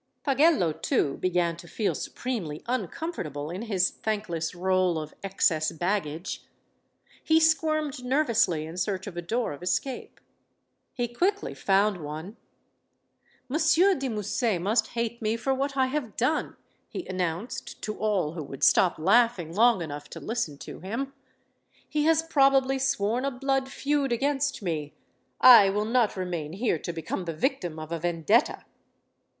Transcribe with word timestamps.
Pagello, 0.23 0.73
too, 0.73 1.17
began 1.17 1.55
to 1.57 1.67
feel 1.67 1.93
supremely 1.93 2.63
uncomfortable 2.65 3.51
in 3.51 3.61
his 3.61 3.91
thankless 3.91 4.55
role 4.55 4.97
of 4.97 5.13
excess 5.23 5.71
baggage. 5.71 6.43
He 7.23 7.39
squirmed 7.39 8.03
nervously 8.03 8.65
in 8.65 8.77
search 8.77 9.05
of 9.05 9.15
a 9.15 9.21
door 9.21 9.53
of 9.53 9.61
escape. 9.61 10.19
He 10.95 11.07
quickly 11.07 11.53
found 11.53 11.97
one. 11.97 12.37
"Monsieur 13.47 13.93
de 13.93 14.09
Musset 14.09 14.59
must 14.59 14.87
hate 14.97 15.21
me 15.21 15.37
for 15.37 15.53
what 15.53 15.77
I 15.77 15.85
have 15.85 16.17
done," 16.17 16.55
he 16.89 17.05
announced 17.05 17.79
to 17.83 17.95
all 17.99 18.31
who 18.31 18.41
would 18.43 18.63
stop 18.63 18.97
laughing 18.97 19.53
long 19.53 19.83
enough 19.83 20.09
to 20.09 20.19
listen 20.19 20.57
to 20.65 20.79
him. 20.79 21.13
"He 21.87 22.05
has 22.05 22.23
probably 22.23 22.79
sworn 22.79 23.23
a 23.23 23.29
blood 23.29 23.69
feud 23.69 24.11
against 24.11 24.63
me. 24.63 24.95
I 25.39 25.69
will 25.69 25.85
not 25.85 26.17
remain 26.17 26.53
here 26.53 26.79
to 26.79 26.91
become 26.91 27.25
the 27.25 27.35
victim 27.35 27.77
of 27.77 27.91
a 27.91 27.99
vendetta." 27.99 28.65